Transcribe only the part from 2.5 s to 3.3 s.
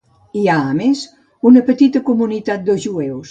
de jueus.